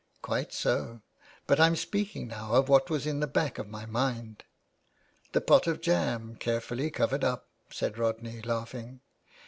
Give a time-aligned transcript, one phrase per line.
[0.23, 1.03] "Quite so;
[1.45, 4.43] but I'm speaking now of what was in the back of my mind.""
[5.33, 9.01] The pot of jam carefully covered up," said Rodney, laughing.